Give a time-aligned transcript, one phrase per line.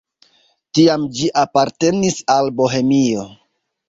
[0.77, 3.27] Tiam ĝi apartenis al Bohemio.